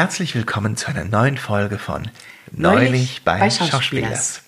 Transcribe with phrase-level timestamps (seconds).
[0.00, 2.10] Herzlich willkommen zu einer neuen Folge von
[2.52, 4.40] Neulich, bei, Schauspielers.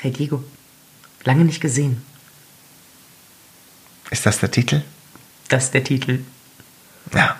[0.00, 0.44] Hey Diego,
[1.24, 2.00] lange nicht gesehen.
[4.08, 4.82] Ist das der Titel?
[5.48, 6.20] Das ist der Titel.
[7.12, 7.34] Ja.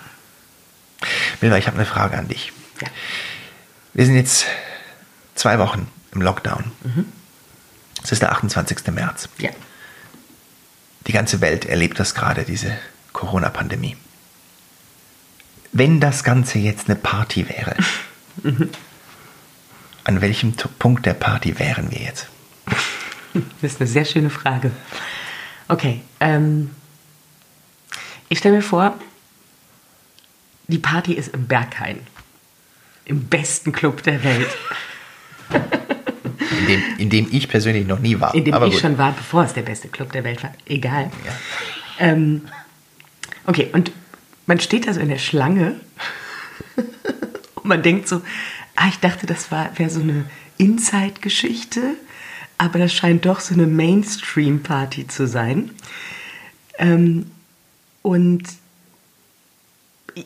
[1.41, 2.53] Milva, ich habe eine Frage an dich.
[2.83, 2.89] Ja.
[3.95, 4.47] Wir sind jetzt
[5.37, 6.73] zwei Wochen im Lockdown.
[8.03, 8.85] Es ist der 28.
[8.89, 9.29] März.
[9.39, 9.51] Ja.
[11.07, 12.77] Die ganze Welt erlebt das gerade, diese
[13.13, 13.97] Corona-Pandemie.
[15.79, 17.77] Wenn das Ganze jetzt eine Party wäre,
[20.05, 22.29] an welchem Punkt der Party wären wir jetzt?
[23.61, 24.71] Das ist eine sehr schöne Frage.
[25.69, 26.71] Okay, ähm,
[28.31, 28.95] ich stelle mir vor,
[30.69, 31.99] die Party ist im Berghain.
[33.05, 34.49] Im besten Club der Welt.
[35.51, 38.35] In dem, in dem ich persönlich noch nie war.
[38.35, 38.81] In dem Aber ich gut.
[38.81, 40.55] schon war, bevor es der beste Club der Welt war.
[40.65, 41.11] Egal.
[41.27, 41.33] Ja.
[41.99, 42.49] Ähm,
[43.45, 43.93] okay, und
[44.47, 45.81] man steht da so in der Schlange
[47.57, 48.23] und man denkt so,
[48.77, 50.25] ah, ich dachte, das wäre so eine
[50.59, 51.97] Inside-Geschichte,
[52.59, 55.71] aber das scheint doch so eine Mainstream-Party zu sein.
[56.79, 57.31] Ähm,
[58.03, 58.45] und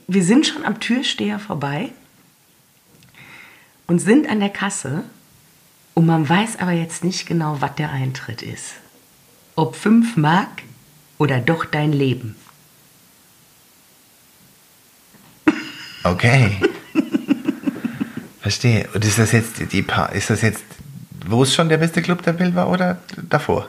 [0.06, 1.90] wir sind schon am Türsteher vorbei
[3.86, 5.04] und sind an der Kasse
[5.94, 8.74] und man weiß aber jetzt nicht genau, was der Eintritt ist.
[9.56, 10.62] Ob 5 Mark
[11.18, 12.36] oder doch dein Leben.
[16.02, 16.60] Okay.
[18.40, 18.88] Verstehe.
[18.94, 20.64] Und ist das jetzt die pa ist das jetzt,
[21.26, 22.98] wo es schon der beste Club der Welt war oder
[23.28, 23.68] davor?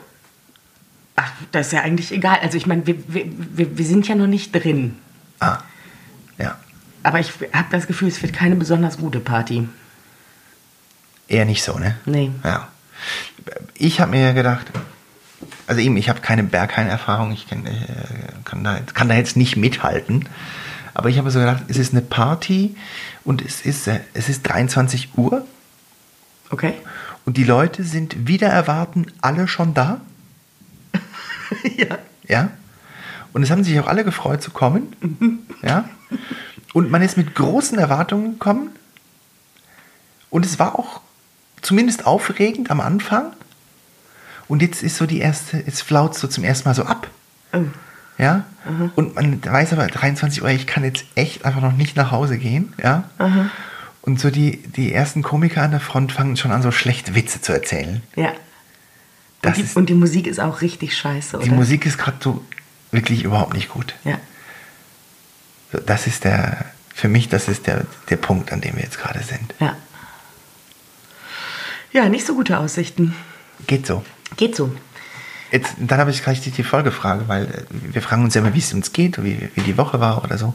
[1.16, 2.38] Ach, das ist ja eigentlich egal.
[2.42, 4.96] Also ich meine, wir, wir, wir sind ja noch nicht drin.
[5.40, 5.58] Ah.
[6.38, 6.56] Ja.
[7.02, 9.68] Aber ich habe das Gefühl, es wird keine besonders gute Party.
[11.28, 11.96] Eher nicht so, ne?
[12.06, 12.30] Nee.
[12.44, 12.68] Ja.
[13.74, 14.66] Ich habe mir gedacht,
[15.66, 17.72] also eben, ich habe keine Berghain-Erfahrung, ich kann, äh,
[18.44, 20.28] kann, da, kann da jetzt nicht mithalten.
[20.94, 22.76] Aber ich habe so gedacht, es ist eine Party
[23.24, 25.46] und es ist, äh, es ist 23 Uhr
[26.50, 26.74] Okay?
[27.24, 30.00] und die Leute sind wieder erwarten alle schon da.
[31.76, 31.98] ja.
[32.28, 32.50] Ja.
[33.32, 34.96] Und es haben sich auch alle gefreut zu kommen.
[35.62, 35.88] Ja.
[36.72, 38.70] Und man ist mit großen Erwartungen gekommen.
[40.28, 41.00] Und es war auch
[41.60, 43.32] zumindest aufregend am Anfang.
[44.48, 47.08] Und jetzt ist so die erste, jetzt flaut so zum ersten Mal so ab.
[47.52, 47.62] Oh.
[48.22, 48.44] Ja.
[48.94, 52.38] Und man weiß aber, 23 Uhr, ich kann jetzt echt einfach noch nicht nach Hause
[52.38, 52.72] gehen.
[52.82, 53.10] Ja.
[54.02, 57.40] Und so die, die ersten Komiker an der Front fangen schon an, so schlechte Witze
[57.40, 58.02] zu erzählen.
[58.16, 58.32] Ja.
[59.42, 61.44] Das Und die, ist- und die Musik ist auch richtig scheiße, oder?
[61.44, 62.44] Die Musik ist gerade so
[62.92, 63.94] wirklich überhaupt nicht gut.
[64.04, 64.18] Ja.
[65.72, 68.98] So, Das ist der, für mich, das ist der, der Punkt, an dem wir jetzt
[69.00, 69.52] gerade sind.
[69.58, 69.74] Ja.
[71.92, 73.14] Ja, nicht so gute Aussichten.
[73.66, 74.04] Geht so.
[74.36, 74.72] Geht so.
[75.52, 78.58] Jetzt, dann habe ich gleich die, Folgefrage, weil äh, wir fragen uns ja immer, wie
[78.58, 80.54] es uns geht, wie, wie die Woche war oder so.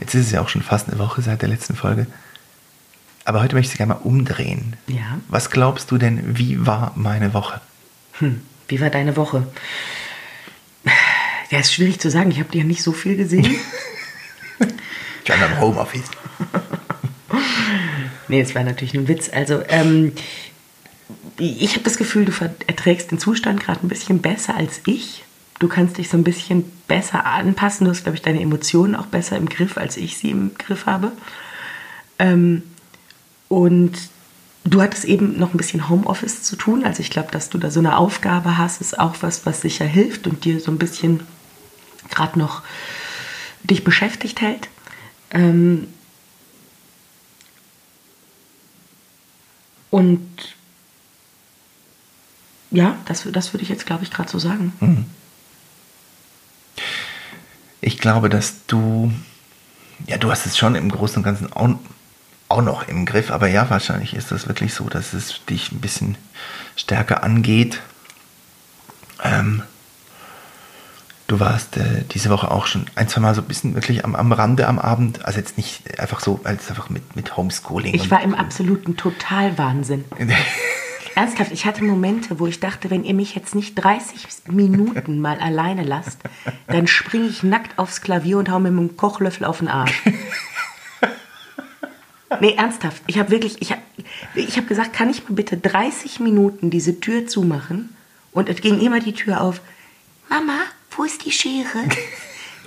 [0.00, 2.06] Jetzt ist es ja auch schon fast eine Woche seit der letzten Folge.
[3.24, 4.76] Aber heute möchte ich gerne mal umdrehen.
[4.86, 5.18] Ja.
[5.28, 7.60] Was glaubst du denn, wie war meine Woche?
[8.20, 8.40] Hm.
[8.68, 9.46] Wie war deine Woche?
[11.50, 12.30] Ja, ist schwierig zu sagen.
[12.30, 13.56] Ich habe dir ja nicht so viel gesehen.
[15.24, 16.10] Ich war im Homeoffice.
[18.28, 19.30] Nee, es war natürlich ein Witz.
[19.32, 20.12] Also, ähm,
[21.38, 22.32] ich habe das Gefühl, du
[22.66, 25.24] erträgst den Zustand gerade ein bisschen besser als ich.
[25.58, 27.84] Du kannst dich so ein bisschen besser anpassen.
[27.84, 30.86] Du hast, glaube ich, deine Emotionen auch besser im Griff, als ich sie im Griff
[30.86, 31.12] habe.
[32.18, 32.62] Ähm,
[33.48, 33.92] und
[34.64, 36.84] du hattest eben noch ein bisschen Homeoffice zu tun.
[36.84, 39.86] Also ich glaube, dass du da so eine Aufgabe hast, ist auch was, was sicher
[39.86, 41.20] hilft und dir so ein bisschen
[42.10, 42.62] gerade noch
[43.64, 44.68] dich beschäftigt hält.
[45.30, 45.88] Ähm,
[49.90, 50.56] Und
[52.70, 55.06] ja, das, das würde ich jetzt, glaube ich, gerade so sagen.
[57.80, 59.12] Ich glaube, dass du,
[60.06, 61.70] ja, du hast es schon im Großen und Ganzen auch,
[62.48, 65.80] auch noch im Griff, aber ja, wahrscheinlich ist das wirklich so, dass es dich ein
[65.80, 66.16] bisschen
[66.76, 67.80] stärker angeht.
[69.22, 69.62] Ähm,
[71.26, 74.14] du warst äh, diese Woche auch schon ein, zwei Mal so ein bisschen wirklich am,
[74.14, 77.94] am Rande am Abend, also jetzt nicht einfach so, als einfach mit, mit Homeschooling.
[77.94, 80.04] Ich war im absoluten Totalwahnsinn.
[81.18, 85.40] Ernsthaft, ich hatte Momente, wo ich dachte, wenn ihr mich jetzt nicht 30 Minuten mal
[85.40, 86.20] alleine lasst,
[86.68, 90.00] dann springe ich nackt aufs Klavier und hau mir mit dem Kochlöffel auf den Arsch.
[92.40, 93.02] Nee, ernsthaft.
[93.08, 93.82] Ich habe wirklich, ich habe
[94.36, 97.96] ich hab gesagt, kann ich mal bitte 30 Minuten diese Tür zumachen?
[98.30, 99.60] Und es ging immer die Tür auf.
[100.28, 100.60] Mama,
[100.90, 101.88] wo ist die Schere?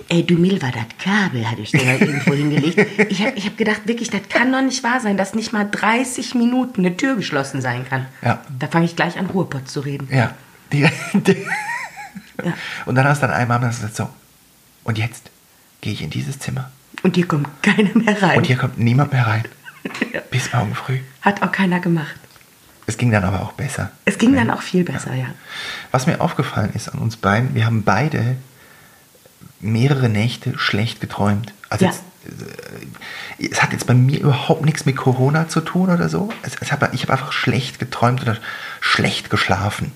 [0.08, 2.78] Ey, du Milva, das Kabel hatte ich dir da irgendwo hingelegt.
[3.10, 5.68] Ich habe ich hab gedacht, wirklich, das kann doch nicht wahr sein, dass nicht mal
[5.70, 8.06] 30 Minuten eine Tür geschlossen sein kann.
[8.22, 8.42] Ja.
[8.58, 10.08] Da fange ich gleich an, Ruhrpott zu reden.
[10.10, 10.34] Ja.
[10.72, 11.36] Die, die,
[12.44, 12.54] Ja.
[12.86, 14.08] Und dann hast du dann einmal gesagt, so,
[14.84, 15.30] und jetzt
[15.80, 16.70] gehe ich in dieses Zimmer
[17.02, 18.38] Und hier kommt keiner mehr rein.
[18.38, 19.44] Und hier kommt niemand mehr rein.
[20.12, 20.20] Ja.
[20.30, 20.98] Bis morgen früh.
[21.22, 22.14] Hat auch keiner gemacht.
[22.86, 23.90] Es ging dann aber auch besser.
[24.04, 25.26] Es ging dann auch viel besser, ja.
[25.90, 28.36] Was mir aufgefallen ist an uns beiden, wir haben beide
[29.60, 31.52] mehrere Nächte schlecht geträumt.
[31.68, 31.90] Also Ja.
[31.90, 32.02] jetzt,
[33.40, 36.30] äh, es hat jetzt bei mir überhaupt nichts mit Corona zu tun oder so.
[36.42, 38.36] Es, es hat, ich habe einfach schlecht geträumt oder
[38.80, 39.92] schlecht geschlafen.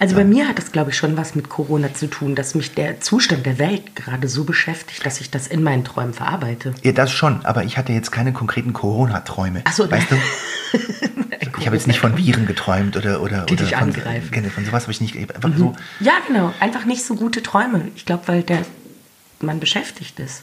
[0.00, 2.74] Also bei mir hat das, glaube ich, schon was mit Corona zu tun, dass mich
[2.74, 6.74] der Zustand der Welt gerade so beschäftigt, dass ich das in meinen Träumen verarbeite.
[6.82, 9.62] Ja, das schon, aber ich hatte jetzt keine konkreten Corona-Träume.
[9.64, 10.16] Ach so, weißt du?
[11.62, 14.30] Ich habe jetzt nicht von Viren geträumt oder oder Die oder dich von, angreifen.
[14.30, 15.74] genau, von sowas habe ich nicht einfach so.
[16.00, 16.52] Ja, genau.
[16.60, 17.88] Einfach nicht so gute Träume.
[17.94, 18.64] Ich glaube, weil der
[19.40, 20.42] man beschäftigt ist.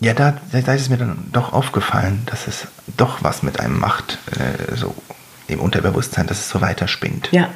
[0.00, 2.66] Ja, da, da ist es mir dann doch aufgefallen, dass es
[2.96, 4.94] doch was mit einem macht, äh, so
[5.46, 7.28] im Unterbewusstsein, dass es so weiterspinnt.
[7.30, 7.48] Ja.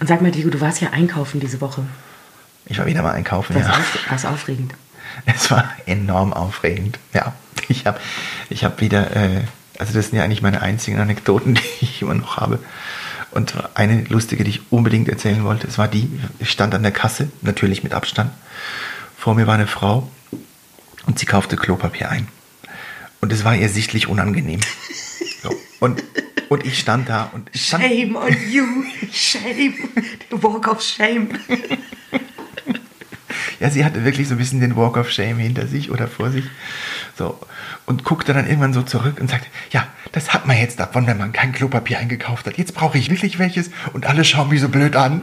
[0.00, 1.84] Und sag mal, Diego, du warst ja einkaufen diese Woche.
[2.66, 3.70] Ich war wieder mal einkaufen, Was ja.
[3.70, 4.74] auf, war's aufregend.
[5.26, 6.98] Es war enorm aufregend.
[7.12, 7.34] Ja,
[7.68, 8.00] ich habe
[8.48, 9.42] ich hab wieder, äh,
[9.82, 12.60] also das sind ja eigentlich meine einzigen Anekdoten, die ich immer noch habe.
[13.32, 16.08] Und eine lustige, die ich unbedingt erzählen wollte, es war die,
[16.38, 18.30] ich stand an der Kasse, natürlich mit Abstand.
[19.18, 20.08] Vor mir war eine Frau
[21.06, 22.28] und sie kaufte Klopapier ein.
[23.20, 24.60] Und es war ihr sichtlich unangenehm.
[25.42, 25.52] So.
[25.80, 26.04] Und,
[26.48, 28.84] und ich stand da und ich stand, Shame on you.
[29.12, 29.74] Shame.
[30.30, 31.30] The walk of shame.
[33.62, 36.32] Ja, sie hatte wirklich so ein bisschen den Walk of Shame hinter sich oder vor
[36.32, 36.46] sich.
[37.16, 37.38] So.
[37.86, 41.16] Und guckte dann irgendwann so zurück und sagte, ja, das hat man jetzt davon, wenn
[41.16, 42.58] man kein Klopapier eingekauft hat.
[42.58, 45.22] Jetzt brauche ich wirklich welches und alle schauen mich so blöd an.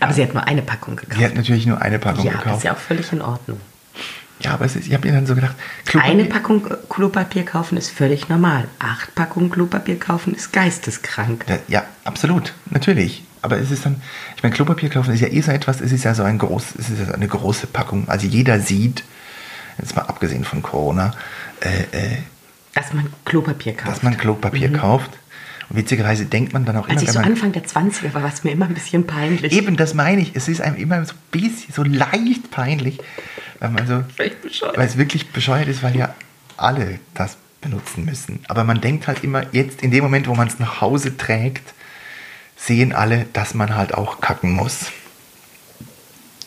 [0.00, 1.18] Aber sie hat nur eine Packung gekauft.
[1.18, 2.56] Sie hat natürlich nur eine Packung ja, gekauft.
[2.56, 3.60] ist ja auch völlig in Ordnung.
[4.40, 5.54] Ja, aber es ist, ich habe mir dann so gedacht,
[5.84, 8.68] Klopapier, Eine Packung Klopapier kaufen ist völlig normal.
[8.78, 11.44] Acht Packungen Klopapier kaufen ist geisteskrank.
[11.68, 13.22] Ja, absolut, natürlich.
[13.42, 14.00] Aber es ist dann,
[14.36, 16.76] ich meine, Klopapier kaufen ist ja eh so etwas, es ist ja so ein groß,
[16.78, 18.08] es ist ja eine große Packung.
[18.08, 19.02] Also jeder sieht,
[19.78, 21.12] jetzt mal abgesehen von Corona,
[21.60, 22.16] äh, äh,
[22.74, 23.88] Dass man Klopapier kauft.
[23.88, 25.10] dass man Klopapier kauft.
[25.68, 28.22] Und witzigerweise denkt man dann auch Als immer, ich so man, Anfang der 20er war,
[28.22, 29.52] war es mir immer ein bisschen peinlich.
[29.52, 30.36] Eben, das meine ich.
[30.36, 32.98] Es ist einem immer so ein bisschen, so leicht peinlich,
[33.58, 36.14] weil man so, weil es wirklich bescheuert ist, weil ja
[36.56, 38.40] alle das benutzen müssen.
[38.48, 41.72] Aber man denkt halt immer, jetzt in dem Moment, wo man es nach Hause trägt,
[42.64, 44.86] sehen alle, dass man halt auch kacken muss.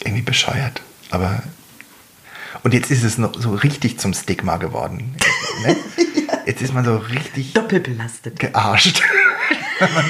[0.04, 0.82] Irgendwie bescheuert.
[1.12, 1.44] Aber
[2.64, 5.16] und jetzt ist es noch so richtig zum Stigma geworden.
[5.64, 5.76] Ne?
[6.46, 8.40] Jetzt ist man so richtig Doppelbelastet.
[8.40, 9.02] gearscht,
[9.80, 10.06] wenn man,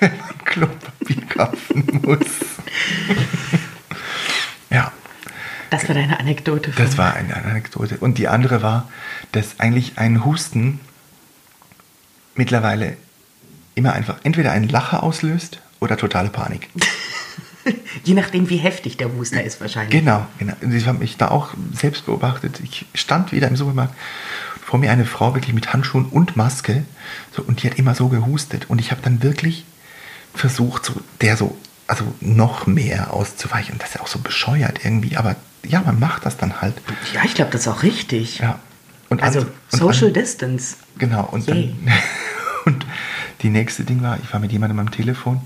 [0.00, 2.26] wenn man Klopapier kaufen muss.
[4.70, 4.92] ja,
[5.70, 6.70] Das war deine Anekdote.
[6.76, 7.96] Das war eine Anekdote.
[7.98, 8.90] Und die andere war,
[9.32, 10.80] dass eigentlich ein Husten
[12.34, 12.96] mittlerweile
[13.74, 16.68] immer einfach entweder einen Lacher auslöst oder totale Panik.
[18.04, 20.00] Je nachdem, wie heftig der Huster ist wahrscheinlich.
[20.00, 20.54] Genau, genau.
[20.62, 22.58] Und ich habe mich da auch selbst beobachtet.
[22.64, 23.94] Ich stand wieder im Supermarkt.
[24.64, 26.82] Vor mir eine Frau wirklich mit Handschuhen und Maske.
[27.36, 28.68] So, und die hat immer so gehustet.
[28.68, 29.64] Und ich habe dann wirklich
[30.34, 33.74] versucht, so, der so, also noch mehr auszuweichen.
[33.74, 35.16] Und das ist ja auch so bescheuert irgendwie.
[35.16, 36.74] Aber ja, man macht das dann halt.
[37.14, 38.38] Ja, ich glaube, das ist auch richtig.
[38.40, 38.58] Ja.
[39.08, 40.76] Und Also an- und Social an- Distance.
[40.98, 41.76] Genau, und Yay.
[41.84, 41.92] dann.
[42.64, 42.86] Und
[43.42, 45.40] die nächste Ding war, ich war mit jemandem am Telefon,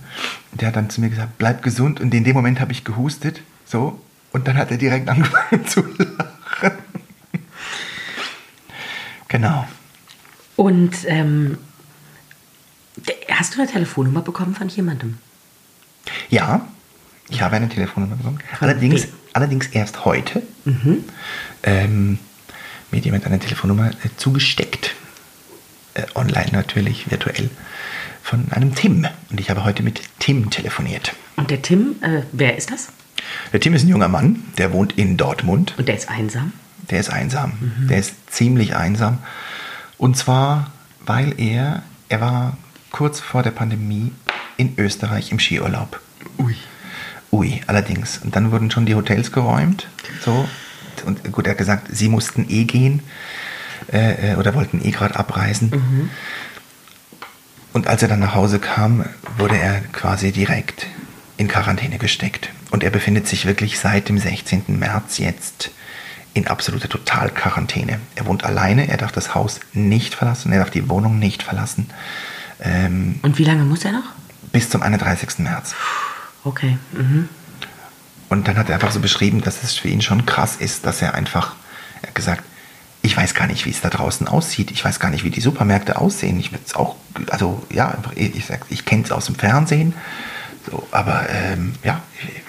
[0.53, 2.01] der hat dann zu mir gesagt, bleib gesund.
[2.01, 4.01] Und in dem Moment habe ich gehustet, so,
[4.33, 6.79] und dann hat er direkt angefangen zu lachen.
[9.29, 9.67] Genau.
[10.57, 11.59] Und ähm,
[13.31, 15.19] hast du eine Telefonnummer bekommen von jemandem?
[16.31, 16.67] Ja,
[17.29, 18.39] ich habe eine Telefonnummer bekommen.
[18.61, 20.43] Allerdings, allerdings erst heute.
[21.63, 22.19] Ähm,
[22.91, 24.95] mir jemand eine Telefonnummer äh, zugesteckt.
[25.97, 27.49] Äh, online natürlich, virtuell.
[28.23, 29.07] Von einem Tim.
[29.31, 31.15] Und ich habe heute mit Tim telefoniert.
[31.37, 32.89] Und der Tim, äh, wer ist das?
[33.53, 35.75] Der Tim ist ein junger Mann, der wohnt in Dortmund.
[35.79, 36.53] Und der ist einsam.
[36.91, 37.53] Der ist einsam.
[37.89, 39.19] Der ist ziemlich einsam.
[39.97, 40.71] Und zwar,
[41.05, 42.57] weil er, er war
[42.91, 44.13] kurz vor der Pandemie
[44.57, 46.01] in Österreich im Skiurlaub.
[46.39, 46.55] Ui.
[47.33, 48.19] Ui, allerdings.
[48.23, 49.89] Und dann wurden schon die Hotels geräumt.
[50.25, 50.49] So.
[51.05, 53.03] Und gut, er hat gesagt, sie mussten eh gehen.
[53.93, 56.11] Äh, äh, oder wollten eh gerade abreisen.
[57.73, 59.05] Und als er dann nach Hause kam,
[59.39, 60.87] wurde er quasi direkt
[61.37, 62.51] in Quarantäne gesteckt.
[62.71, 64.65] Und er befindet sich wirklich seit dem 16.
[64.69, 65.71] März jetzt
[66.35, 68.01] in absoluter Totalquarantäne.
[68.15, 71.91] Er wohnt alleine, er darf das Haus nicht verlassen, er darf die Wohnung nicht verlassen.
[72.61, 74.05] Ähm, Und wie lange muss er noch?
[74.53, 75.39] bis zum 31.
[75.41, 75.75] März.
[76.45, 76.79] Okay.
[76.93, 77.29] Mhm.
[78.31, 81.03] Und dann hat er einfach so beschrieben, dass es für ihn schon krass ist, dass
[81.03, 81.55] er einfach,
[82.01, 82.43] er hat gesagt,
[83.07, 84.71] ich weiß gar nicht, wie es da draußen aussieht.
[84.71, 86.39] Ich weiß gar nicht, wie die Supermärkte aussehen.
[86.39, 86.97] Ich würde es auch,
[87.31, 89.95] also ja, einfach, ich sag, ich kenne es aus dem Fernsehen.
[90.69, 92.03] So, aber ähm, ja,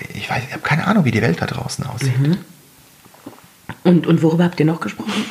[0.10, 2.20] ich, ich weiß, ich habe keine Ahnung, wie die Welt da draußen aussieht.
[2.20, 2.38] Mhm.
[3.84, 5.26] Und, und worüber habt ihr noch gesprochen?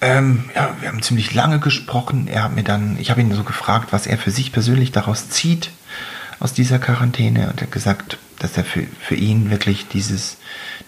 [0.00, 2.26] Ähm, ja, wir haben ziemlich lange gesprochen.
[2.26, 5.28] Er hat mir dann, ich habe ihn so gefragt, was er für sich persönlich daraus
[5.28, 5.70] zieht
[6.40, 10.36] aus dieser Quarantäne und er hat gesagt, dass er für, für ihn wirklich dieses,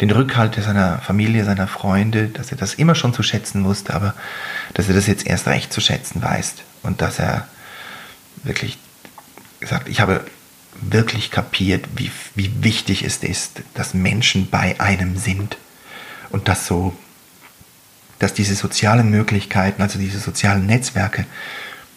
[0.00, 4.14] den Rückhalt seiner Familie, seiner Freunde, dass er das immer schon zu schätzen wusste, aber
[4.74, 7.48] dass er das jetzt erst recht zu schätzen weiß und dass er
[8.44, 8.78] wirklich
[9.58, 10.24] gesagt, ich habe
[10.80, 15.56] wirklich kapiert, wie, wie wichtig es ist, dass Menschen bei einem sind
[16.30, 16.96] und dass so
[18.20, 21.24] dass diese sozialen Möglichkeiten, also diese sozialen Netzwerke,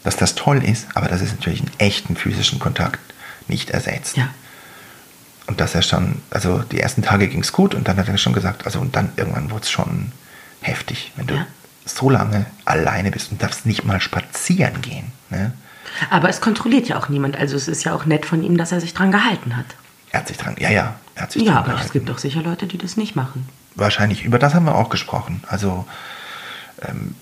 [0.03, 2.99] dass das toll ist, aber dass es natürlich einen echten physischen Kontakt
[3.47, 4.17] nicht ersetzt.
[4.17, 4.29] Ja.
[5.47, 8.17] Und dass er schon, also die ersten Tage ging es gut und dann hat er
[8.17, 10.11] schon gesagt, also und dann irgendwann wurde es schon
[10.61, 11.47] heftig, wenn du Ja.
[11.85, 15.11] so lange alleine bist und darfst nicht mal spazieren gehen.
[15.29, 15.51] Ne?
[16.09, 17.35] Aber es kontrolliert ja auch niemand.
[17.35, 19.65] Also es ist ja auch nett von ihm, dass er sich dran gehalten hat.
[20.11, 21.93] Er hat sich dran, ja, ja, er hat sich Ja, dran aber es gehalten.
[21.93, 23.47] gibt doch sicher Leute, die das nicht machen.
[23.75, 25.43] Wahrscheinlich, über das haben wir auch gesprochen.
[25.47, 25.85] Also,
[26.87, 27.15] ähm,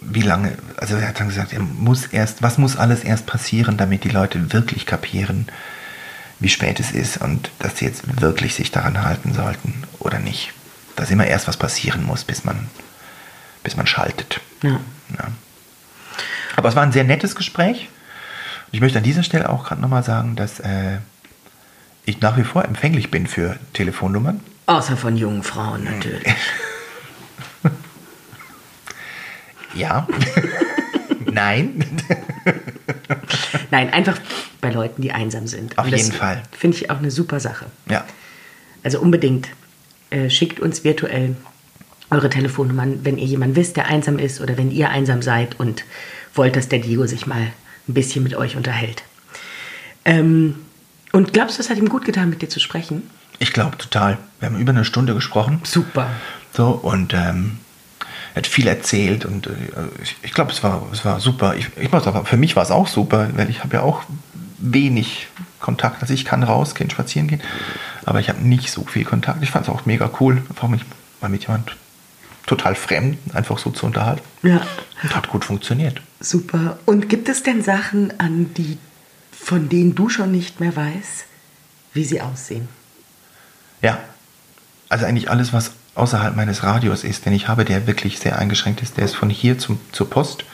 [0.00, 3.76] wie lange, also er hat dann gesagt, er muss erst, was muss alles erst passieren,
[3.76, 5.46] damit die Leute wirklich kapieren,
[6.42, 10.52] wie spät es ist und dass sie jetzt wirklich sich daran halten sollten oder nicht.
[10.96, 12.68] Dass immer erst was passieren muss, bis man,
[13.62, 14.40] bis man schaltet.
[14.62, 14.80] Ja.
[15.18, 15.28] Ja.
[16.56, 17.88] Aber es war ein sehr nettes Gespräch.
[18.72, 20.98] Ich möchte an dieser Stelle auch gerade nochmal sagen, dass äh,
[22.04, 24.40] ich nach wie vor empfänglich bin für Telefonnummern.
[24.66, 26.26] Außer von jungen Frauen natürlich.
[29.74, 30.06] Ja.
[31.32, 31.84] Nein.
[33.70, 34.18] Nein, einfach
[34.60, 35.78] bei Leuten, die einsam sind.
[35.78, 36.42] Auf jeden Fall.
[36.52, 37.66] Finde ich auch eine super Sache.
[37.88, 38.04] ja.
[38.84, 39.48] Also unbedingt
[40.10, 41.36] äh, schickt uns virtuell
[42.10, 45.84] eure Telefonnummern, wenn ihr jemanden wisst, der einsam ist oder wenn ihr einsam seid und
[46.34, 47.52] wollt, dass der Diego sich mal
[47.88, 49.02] ein bisschen mit euch unterhält.
[50.04, 50.56] Ähm,
[51.12, 53.02] und glaubst du, es hat ihm gut getan, mit dir zu sprechen?
[53.38, 54.18] Ich glaube total.
[54.40, 55.60] Wir haben über eine Stunde gesprochen.
[55.64, 56.10] Super.
[56.52, 57.58] So, und ähm,
[58.34, 59.50] er hat viel erzählt und äh,
[60.02, 61.54] ich, ich glaube, es war, es war super.
[61.56, 64.02] Ich, ich muss aber, für mich war es auch super, weil ich habe ja auch
[64.58, 65.28] wenig
[65.60, 66.02] Kontakt.
[66.02, 67.40] Also ich kann rausgehen, spazieren gehen,
[68.04, 69.42] aber ich habe nicht so viel Kontakt.
[69.42, 70.82] Ich fand es auch mega cool, einfach mich
[71.20, 71.76] mal mit jemand
[72.46, 74.22] total fremd einfach so zu unterhalten.
[74.42, 74.60] Ja,
[75.02, 76.00] Und hat gut funktioniert.
[76.20, 76.78] super.
[76.86, 78.78] Und gibt es denn Sachen, an die,
[79.30, 81.24] von denen du schon nicht mehr weißt,
[81.94, 82.68] wie sie aussehen?
[83.80, 83.98] Ja.
[84.88, 88.82] Also eigentlich alles, was außerhalb meines Radios ist, den ich habe, der wirklich sehr eingeschränkt
[88.82, 90.44] ist, der ist von hier zum, zur Post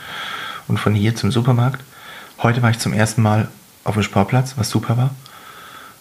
[0.66, 1.82] und von hier zum Supermarkt.
[2.42, 3.48] Heute war ich zum ersten Mal
[3.84, 5.14] auf dem Sportplatz, was super war.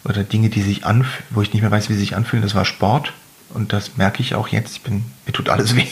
[0.04, 2.56] Oder Dinge, die sich anf wo ich nicht mehr weiß, wie sie sich anfühlen, das
[2.56, 3.14] war Sport.
[3.50, 4.76] Und das merke ich auch jetzt.
[4.76, 5.88] Ich bin, mir tut alles weh.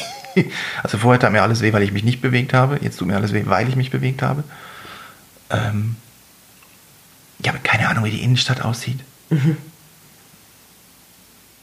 [0.83, 2.79] Also vorher tat mir alles weh, weil ich mich nicht bewegt habe.
[2.81, 4.43] Jetzt tut mir alles weh, weil ich mich bewegt habe.
[5.49, 5.95] Ähm,
[7.39, 8.99] ich habe keine Ahnung, wie die Innenstadt aussieht.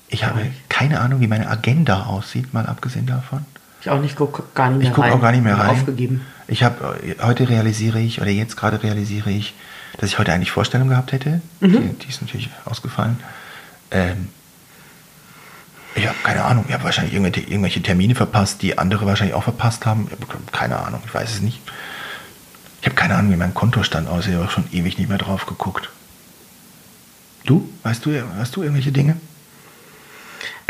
[0.09, 3.45] Ich habe keine Ahnung, wie meine Agenda aussieht, mal abgesehen davon.
[3.83, 5.13] Ich auch nicht, gucke gar nicht mehr Ich gucke rein.
[5.13, 5.69] auch gar nicht mehr rein.
[5.69, 6.23] Aufgegeben.
[6.49, 9.55] Ich habe heute realisiere ich oder jetzt gerade realisiere ich,
[9.99, 11.43] dass ich heute eigentlich Vorstellung gehabt hätte.
[11.61, 13.19] Die, die ist natürlich ausgefallen.
[13.91, 14.29] Ähm,
[15.95, 16.65] ich habe keine Ahnung.
[16.69, 20.09] Ich habe wahrscheinlich irgendwelche, irgendwelche Termine verpasst, die andere wahrscheinlich auch verpasst haben.
[20.11, 21.03] Ich hab keine Ahnung.
[21.05, 21.61] Ich weiß es nicht.
[22.81, 24.33] Ich habe keine Ahnung, wie mein Kontostand aussieht.
[24.33, 25.91] Ich habe schon ewig nicht mehr drauf geguckt.
[27.45, 27.69] Du?
[27.83, 29.17] Weißt du, hast du irgendwelche Dinge?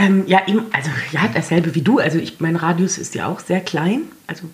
[0.03, 1.99] Ähm, ja, eben, also ja, dasselbe wie du.
[1.99, 4.03] Also ich, mein Radius ist ja auch sehr klein.
[4.27, 4.45] Also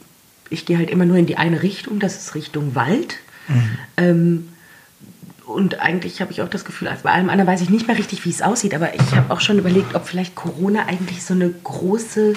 [0.51, 3.19] ich gehe halt immer nur in die eine Richtung, das ist Richtung Wald.
[3.97, 4.49] Ähm,
[5.47, 7.97] und eigentlich habe ich auch das Gefühl, also bei allem anderen weiß ich nicht mehr
[7.97, 11.33] richtig, wie es aussieht, aber ich habe auch schon überlegt, ob vielleicht Corona eigentlich so
[11.33, 12.35] eine große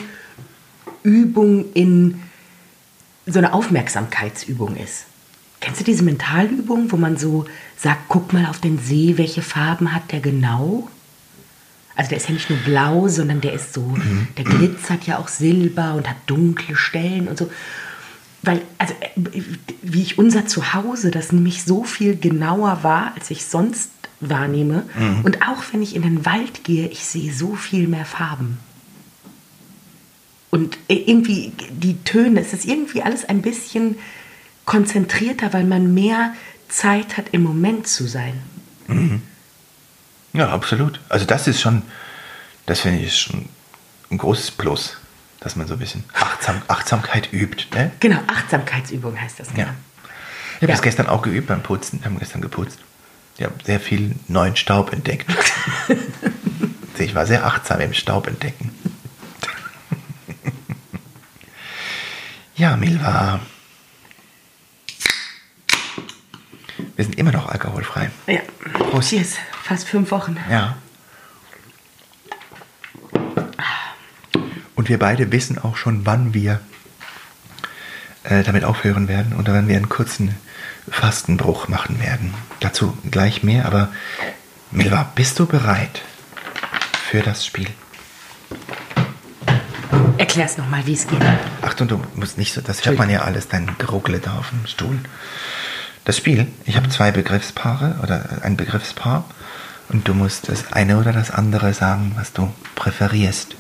[1.04, 2.22] Übung in
[3.26, 5.06] so eine Aufmerksamkeitsübung ist.
[5.60, 7.46] Kennst du diese Mentalübung, wo man so
[7.78, 10.88] sagt, guck mal auf den See, welche Farben hat der genau?
[12.02, 13.96] Also der ist ja nicht nur blau, sondern der ist so,
[14.36, 17.52] der glitzert ja auch silber und hat dunkle Stellen und so.
[18.42, 18.96] Weil, also
[19.84, 24.82] wie ich unser Zuhause, das nämlich so viel genauer war, als ich sonst wahrnehme.
[25.22, 28.58] Und auch wenn ich in den Wald gehe, ich sehe so viel mehr Farben.
[30.50, 33.98] Und irgendwie die Töne, es ist irgendwie alles ein bisschen
[34.66, 36.34] konzentrierter, weil man mehr
[36.68, 38.42] Zeit hat, im Moment zu sein.
[40.34, 41.00] Ja, absolut.
[41.10, 41.82] Also das ist schon,
[42.66, 43.50] das finde ich schon
[44.10, 44.98] ein großes Plus,
[45.40, 47.66] dass man so ein bisschen Achtsam, Achtsamkeit übt.
[47.76, 47.92] Ne?
[48.00, 49.48] Genau, Achtsamkeitsübung heißt das.
[49.50, 49.54] Ja.
[49.56, 49.70] genau.
[49.70, 50.76] Ich habe Ja.
[50.78, 52.00] das gestern auch geübt beim Putzen.
[52.00, 52.80] Wir haben gestern geputzt.
[53.38, 55.28] Ich habe sehr viel neuen Staub entdeckt.
[57.00, 58.70] ich war sehr achtsam im Staub entdecken.
[62.56, 63.40] ja, Milva.
[66.78, 68.12] Wir Wir sind immer noch alkoholfrei.
[68.28, 68.42] Ja.
[68.74, 69.10] Prost.
[69.10, 69.36] Cheers.
[69.72, 70.36] Fast fünf Wochen.
[70.50, 70.76] Ja.
[74.76, 76.60] Und wir beide wissen auch schon, wann wir
[78.26, 80.36] äh, damit aufhören werden oder wann wir einen kurzen
[80.90, 82.34] Fastenbruch machen werden.
[82.60, 83.94] Dazu gleich mehr, aber
[84.72, 86.02] Milva, bist du bereit
[87.06, 87.70] für das Spiel?
[90.18, 91.22] Erklär's nochmal, wie es geht.
[91.62, 94.68] Achtung, du musst nicht so, das hört man ja alles, dein Geruckle da auf dem
[94.68, 95.00] Stuhl.
[96.12, 99.24] Das Spiel, ich habe zwei Begriffspaare oder ein Begriffspaar
[99.88, 103.56] und du musst das eine oder das andere sagen, was du präferierst.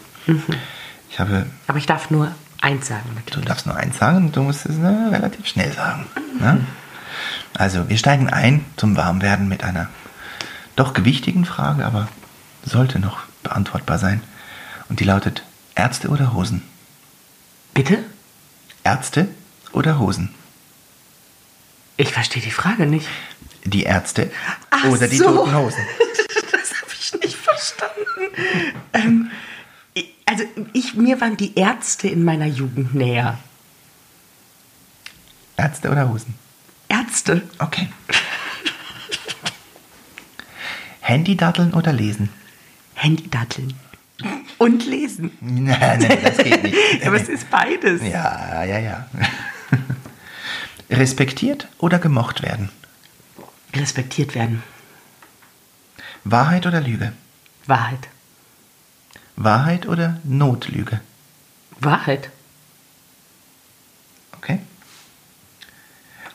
[1.10, 2.29] Ich habe, Aber ich darf nur
[2.60, 3.05] eins sagen.
[3.08, 3.46] du Natürlich.
[3.46, 6.08] darfst nur eins sagen und du musst es ne, relativ schnell sagen.
[6.41, 6.67] Ne?
[7.53, 9.88] Also, wir steigen ein zum Warmwerden mit einer
[10.75, 12.10] doch gewichtigen Frage, aber
[12.65, 14.22] sollte noch beantwortbar sein.
[14.89, 15.43] Und die lautet:
[15.75, 16.63] Ärzte oder Hosen?
[17.74, 18.00] Bitte?
[18.84, 19.29] Ärzte
[19.72, 20.36] oder Hosen?
[22.01, 23.08] Ich verstehe die Frage nicht.
[23.63, 24.31] Die Ärzte
[24.72, 25.25] Ach oder die so.
[25.25, 25.79] toten Hosen?
[26.51, 28.05] Das habe ich nicht verstanden.
[28.93, 29.31] ähm,
[30.25, 30.43] also
[30.74, 33.38] ich, mir waren die Ärzte in meiner Jugend näher.
[35.58, 36.34] Ärzte oder Hosen?
[36.89, 37.43] Ärzte?
[37.60, 37.88] Okay.
[41.01, 42.29] Handy datteln oder lesen?
[42.96, 43.74] Handy datteln.
[44.58, 45.31] Und lesen.
[45.41, 46.77] Nein, nein, das geht nicht.
[47.05, 48.01] Aber es ist beides.
[48.01, 49.08] Ja, ja, ja.
[50.91, 52.69] Respektiert oder gemocht werden?
[53.74, 54.62] Respektiert werden.
[56.25, 57.13] Wahrheit oder Lüge?
[57.65, 58.10] Wahrheit.
[59.38, 61.00] Wahrheit oder Notlüge?
[61.79, 62.29] Wahrheit.
[64.33, 64.60] Okay.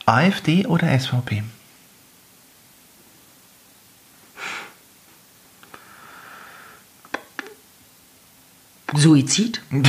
[0.06, 1.42] AfD oder SVP?
[8.94, 9.60] Suizid?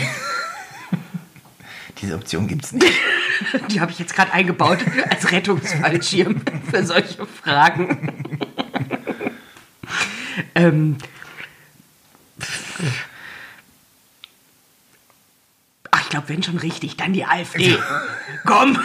[2.01, 2.91] Diese Option gibt es nicht.
[3.69, 4.79] Die habe ich jetzt gerade eingebaut
[5.09, 8.29] als Rettungsfallschirm für solche Fragen.
[10.55, 10.97] ähm,
[15.91, 17.77] ach, ich glaube, wenn schon richtig, dann die AfD.
[18.45, 18.79] Komm!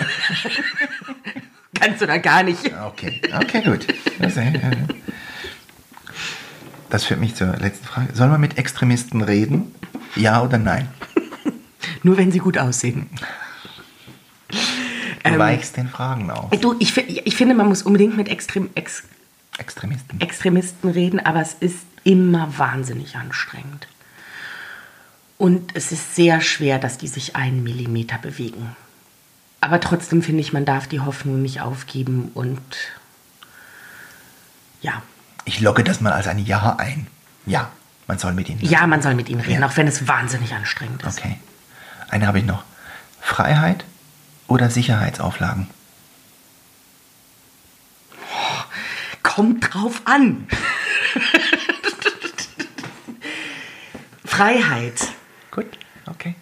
[1.78, 2.64] Kannst du da gar nicht.
[2.86, 3.86] Okay, okay, gut.
[4.20, 4.52] Das, äh,
[6.90, 8.14] das führt mich zur letzten Frage.
[8.14, 9.74] Soll man mit Extremisten reden?
[10.14, 10.88] Ja oder nein?
[12.02, 13.08] Nur wenn sie gut aussehen.
[15.24, 16.50] Du Ähm, weichst den Fragen auf.
[16.60, 19.04] Du, ich, ich finde, man muss unbedingt mit Extrem, Ex,
[19.58, 20.20] Extremisten.
[20.20, 23.86] Extremisten reden, aber es ist immer wahnsinnig anstrengend.
[25.38, 28.76] Und es ist sehr schwer, dass die sich einen Millimeter bewegen.
[29.60, 32.60] Aber trotzdem finde ich, man darf die Hoffnung nicht aufgeben und
[34.80, 35.02] ja,
[35.44, 37.06] Ich logge das mal als ein Ja ein.
[37.46, 37.70] Ja,
[38.08, 38.60] man soll mit ihnen.
[38.60, 39.68] ja, man soll mit ihnen reden, Ja.
[39.68, 41.18] auch wenn es wahnsinnig anstrengend ist.
[41.18, 41.38] Okay.
[42.10, 42.64] Eine habe ich noch.
[43.20, 43.84] Freiheit
[44.52, 45.66] oder Sicherheitsauflagen?
[49.22, 50.46] Kommt drauf an.
[54.24, 55.08] Freiheit.
[55.50, 55.66] Gut,
[56.06, 56.34] okay.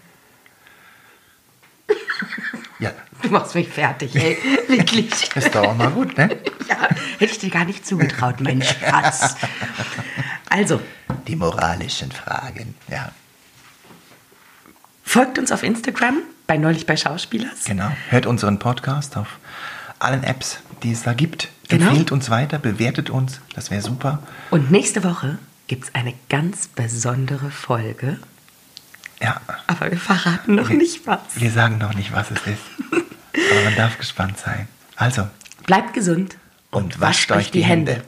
[2.81, 2.91] Ja,
[3.23, 4.37] Du machst mich fertig, ey.
[4.67, 5.11] Wirklich.
[5.37, 6.37] ist doch auch mal gut, ne?
[6.69, 9.37] Ja, hätte ich dir gar nicht zugetraut, mein Schatz.
[10.49, 10.81] Also,
[11.29, 13.13] Die moralischen Fragen, ja.
[15.05, 17.63] folgt uns auf Instagram, bei Neulich bei Schauspielers.
[17.65, 17.93] Genau.
[18.09, 19.39] Hört unseren Podcast auf
[20.01, 21.47] allen Apps, die es da gibt.
[21.69, 21.87] Genau.
[21.87, 24.19] Empfehlt uns weiter, bewertet uns, das wäre super.
[24.51, 28.19] Und nächste Woche gibt es eine ganz besondere Folge.
[29.23, 31.21] Ja, Aber wir verraten noch nicht was.
[31.37, 32.63] wir sagen noch nicht, was es ist.
[33.53, 34.67] Aber man darf gespannt sein.
[34.97, 35.29] Also,
[35.67, 36.37] Bleibt gesund
[36.73, 38.03] und wascht euch die Hände.